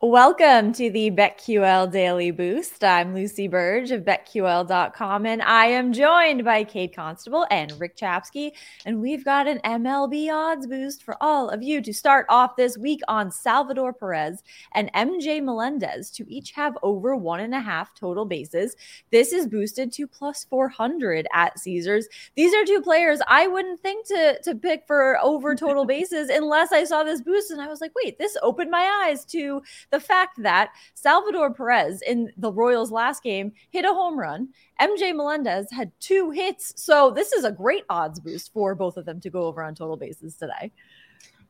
[0.00, 2.84] Welcome to the BetQL Daily Boost.
[2.84, 8.52] I'm Lucy Burge of BetQL.com, and I am joined by Kate Constable and Rick Chapsky.
[8.86, 12.78] And we've got an MLB odds boost for all of you to start off this
[12.78, 17.92] week on Salvador Perez and MJ Melendez to each have over one and a half
[17.92, 18.76] total bases.
[19.10, 22.06] This is boosted to plus 400 at Caesars.
[22.36, 26.70] These are two players I wouldn't think to, to pick for over total bases unless
[26.70, 27.50] I saw this boost.
[27.50, 29.60] And I was like, wait, this opened my eyes to
[29.90, 34.48] the fact that Salvador Perez in the Royals last game hit a home run.
[34.80, 36.72] MJ Melendez had two hits.
[36.76, 39.74] So this is a great odds boost for both of them to go over on
[39.74, 40.72] total bases today.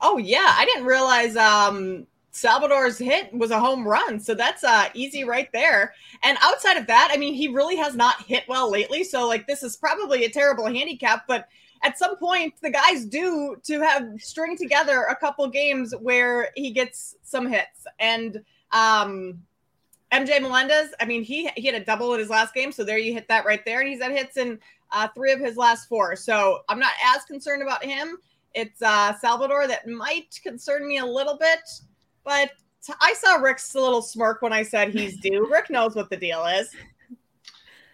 [0.00, 4.18] Oh yeah, I didn't realize um Salvador's hit was a home run.
[4.18, 5.94] So that's uh easy right there.
[6.22, 9.04] And outside of that, I mean, he really has not hit well lately.
[9.04, 11.46] So like this is probably a terrible handicap, but
[11.82, 16.70] at some point the guy's due to have string together a couple games where he
[16.70, 18.42] gets some hits and
[18.72, 19.42] um
[20.12, 22.98] MJ Melendez, I mean, he he had a double in his last game, so there
[22.98, 24.58] you hit that right there, and he's had hits in
[24.92, 26.16] uh, three of his last four.
[26.16, 28.18] So I'm not as concerned about him.
[28.54, 31.60] It's uh, Salvador that might concern me a little bit,
[32.24, 32.50] but
[33.00, 35.48] I saw Rick's little smirk when I said he's due.
[35.50, 36.68] Rick knows what the deal is.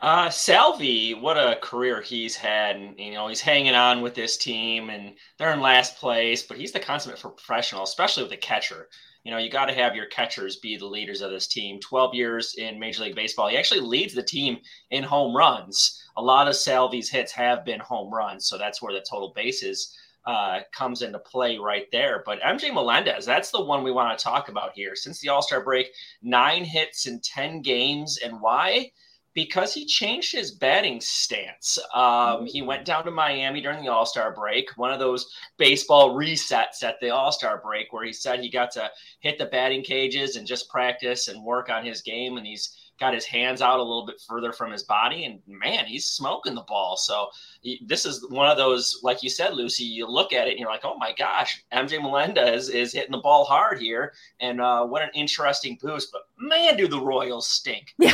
[0.00, 2.76] Uh, Salvi, what a career he's had.
[2.76, 6.56] And, you know, he's hanging on with this team and they're in last place, but
[6.56, 8.88] he's the consummate for professional, especially with a catcher.
[9.24, 11.80] You know, you got to have your catchers be the leaders of this team.
[11.80, 13.48] 12 years in Major League Baseball.
[13.48, 14.58] He actually leads the team
[14.90, 16.00] in home runs.
[16.16, 18.46] A lot of Salvi's hits have been home runs.
[18.46, 22.22] So that's where the total bases uh, comes into play right there.
[22.24, 24.94] But MJ Melendez, that's the one we want to talk about here.
[24.94, 25.90] Since the All Star break,
[26.22, 28.18] nine hits in 10 games.
[28.22, 28.92] And why?
[29.38, 31.78] Because he changed his batting stance.
[31.94, 36.16] Um, he went down to Miami during the All Star break, one of those baseball
[36.16, 39.84] resets at the All Star break, where he said he got to hit the batting
[39.84, 42.36] cages and just practice and work on his game.
[42.36, 45.86] And he's got his hands out a little bit further from his body, and man,
[45.86, 46.96] he's smoking the ball.
[46.96, 47.28] So
[47.60, 49.84] he, this is one of those, like you said, Lucy.
[49.84, 53.18] You look at it and you're like, oh my gosh, MJ Melendez is hitting the
[53.18, 56.10] ball hard here, and uh, what an interesting boost.
[56.12, 57.94] But man, do the Royals stink?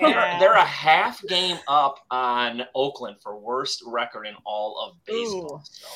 [0.00, 0.10] Yeah.
[0.10, 5.62] they're, they're, a half game up on Oakland for worst record in all of baseball.
[5.64, 5.86] So,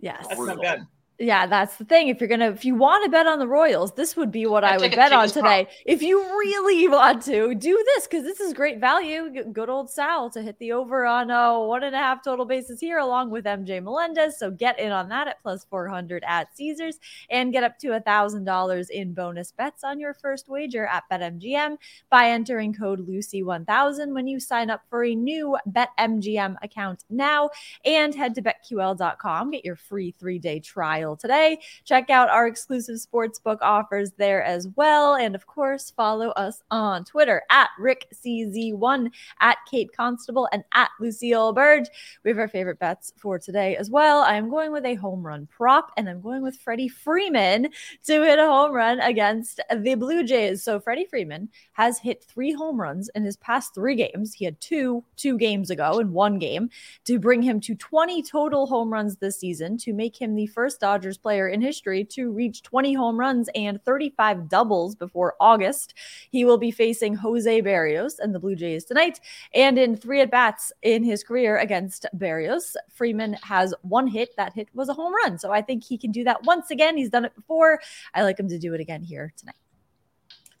[0.00, 0.86] yes, that's not good.
[1.20, 2.06] Yeah, that's the thing.
[2.06, 4.62] If you're gonna, if you want to bet on the Royals, this would be what
[4.62, 5.64] I, I would bet on today.
[5.64, 5.68] Prop.
[5.84, 9.28] If you really want to do this, because this is great value.
[9.52, 12.78] Good old Sal to hit the over on uh, one and a half total bases
[12.78, 14.38] here, along with MJ Melendez.
[14.38, 17.96] So get in on that at plus four hundred at Caesars, and get up to
[17.96, 21.78] a thousand dollars in bonus bets on your first wager at BetMGM
[22.10, 27.02] by entering code Lucy one thousand when you sign up for a new BetMGM account
[27.10, 27.50] now,
[27.84, 31.58] and head to BetQL.com get your free three day trial today.
[31.84, 35.14] Check out our exclusive sportsbook offers there as well.
[35.14, 39.10] And of course, follow us on Twitter at RickCZ1,
[39.40, 41.88] at Kate Constable, and at Lucille Burge.
[42.24, 44.22] We have our favorite bets for today as well.
[44.22, 47.68] I am going with a home run prop, and I'm going with Freddie Freeman
[48.06, 50.62] to hit a home run against the Blue Jays.
[50.62, 54.34] So Freddie Freeman has hit three home runs in his past three games.
[54.34, 56.70] He had two two games ago in one game
[57.04, 60.80] to bring him to 20 total home runs this season to make him the first
[60.80, 65.94] Dodger Dodgers player in history to reach 20 home runs and 35 doubles before August.
[66.32, 69.20] He will be facing Jose Berríos and the Blue Jays tonight.
[69.54, 74.34] And in three at bats in his career against Berríos, Freeman has one hit.
[74.36, 75.38] That hit was a home run.
[75.38, 76.96] So I think he can do that once again.
[76.96, 77.78] He's done it before.
[78.12, 79.54] I like him to do it again here tonight.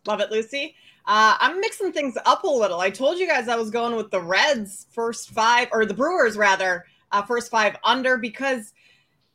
[0.06, 0.76] Love it, Lucy.
[1.04, 2.78] Uh, I'm mixing things up a little.
[2.78, 6.36] I told you guys I was going with the Reds first five, or the Brewers
[6.36, 8.72] rather, uh, first five under because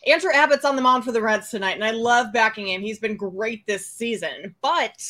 [0.05, 2.81] Andrew Abbott's on the mound for the Reds tonight, and I love backing him.
[2.81, 4.55] He's been great this season.
[4.61, 5.01] But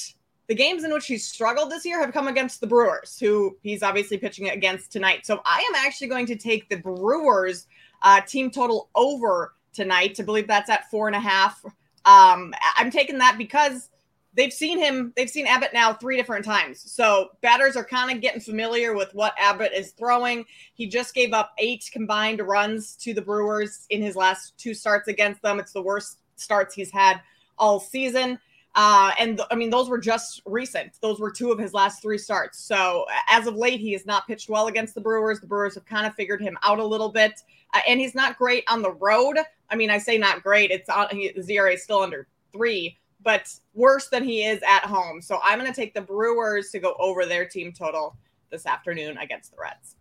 [0.48, 3.82] the games in which he's struggled this year have come against the Brewers, who he's
[3.82, 5.26] obviously pitching against tonight.
[5.26, 7.66] So I am actually going to take the Brewers
[8.04, 10.14] uh, team total over tonight.
[10.16, 11.64] To believe that's at four and a half.
[12.06, 13.90] Um, I'm taking that because
[14.36, 16.80] they've seen him, they've seen Abbott now three different times.
[16.92, 20.46] So batters are kind of getting familiar with what Abbott is throwing.
[20.74, 25.08] He just gave up eight combined runs to the Brewers in his last two starts
[25.08, 25.60] against them.
[25.60, 27.22] It's the worst starts he's had
[27.58, 28.40] all season.
[28.76, 30.94] Uh, and th- I mean, those were just recent.
[31.02, 32.60] Those were two of his last three starts.
[32.60, 35.40] So as of late, he has not pitched well against the Brewers.
[35.40, 37.44] The Brewers have kind of figured him out a little bit,
[37.74, 39.38] uh, and he's not great on the road.
[39.70, 40.72] I mean, I say not great.
[40.72, 45.22] It's on he, ERA is still under three, but worse than he is at home.
[45.22, 48.18] So I'm going to take the Brewers to go over their team total
[48.52, 49.96] this afternoon against the Reds.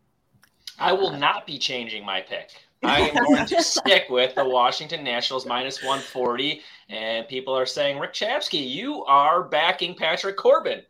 [0.78, 2.50] I will not be changing my pick.
[2.82, 6.60] I am going to stick with the Washington Nationals minus 140.
[6.88, 10.82] And people are saying, Rick Chapsky, you are backing Patrick Corbin.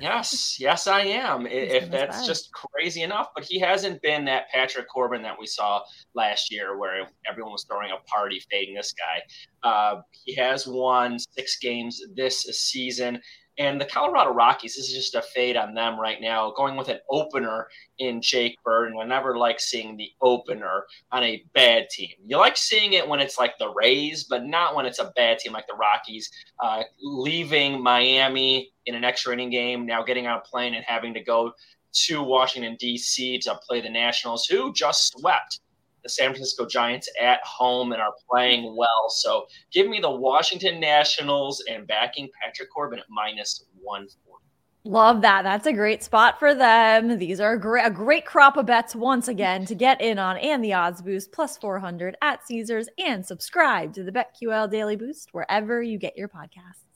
[0.00, 1.46] Yes, yes, I am.
[1.46, 5.80] if that's just crazy enough, but he hasn't been that Patrick Corbin that we saw
[6.14, 9.68] last year, where everyone was throwing a party fading this guy.
[9.68, 13.20] Uh, he has won six games this season.
[13.58, 16.88] And the Colorado Rockies, this is just a fade on them right now, going with
[16.88, 17.66] an opener
[17.98, 18.56] in Jake.
[18.64, 22.10] And I never like seeing the opener on a bad team.
[22.24, 25.40] You like seeing it when it's like the Rays, but not when it's a bad
[25.40, 26.30] team like the Rockies,
[26.62, 31.12] uh, leaving Miami in an extra inning game, now getting on a plane and having
[31.14, 31.52] to go
[31.92, 33.38] to Washington, D.C.
[33.40, 35.60] to play the Nationals, who just swept
[36.02, 39.08] the San Francisco Giants at home and are playing well.
[39.08, 44.44] So give me the Washington Nationals and backing Patrick Corbin at minus 140.
[44.84, 45.42] Love that.
[45.42, 47.18] That's a great spot for them.
[47.18, 50.38] These are a great, a great crop of bets once again to get in on
[50.38, 55.28] and the odds boost plus 400 at Caesars and subscribe to the BetQL Daily Boost
[55.32, 56.87] wherever you get your podcasts.